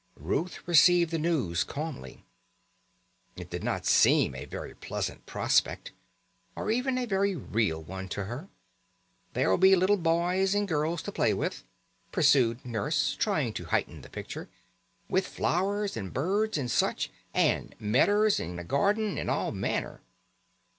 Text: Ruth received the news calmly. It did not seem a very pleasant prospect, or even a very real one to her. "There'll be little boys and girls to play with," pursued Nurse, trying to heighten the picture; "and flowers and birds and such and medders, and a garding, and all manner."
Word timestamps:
Ruth 0.17 0.67
received 0.67 1.11
the 1.11 1.19
news 1.19 1.63
calmly. 1.63 2.25
It 3.35 3.51
did 3.51 3.63
not 3.63 3.85
seem 3.85 4.33
a 4.33 4.45
very 4.45 4.73
pleasant 4.73 5.27
prospect, 5.27 5.91
or 6.55 6.71
even 6.71 6.97
a 6.97 7.05
very 7.05 7.35
real 7.35 7.83
one 7.83 8.09
to 8.09 8.23
her. 8.23 8.49
"There'll 9.33 9.59
be 9.59 9.75
little 9.75 9.97
boys 9.97 10.55
and 10.55 10.67
girls 10.67 11.03
to 11.03 11.11
play 11.11 11.35
with," 11.35 11.63
pursued 12.11 12.65
Nurse, 12.65 13.15
trying 13.15 13.53
to 13.53 13.65
heighten 13.65 14.01
the 14.01 14.09
picture; 14.09 14.49
"and 15.07 15.23
flowers 15.23 15.95
and 15.95 16.11
birds 16.11 16.57
and 16.57 16.71
such 16.71 17.11
and 17.31 17.75
medders, 17.79 18.39
and 18.39 18.59
a 18.59 18.63
garding, 18.63 19.19
and 19.19 19.29
all 19.29 19.51
manner." 19.51 20.01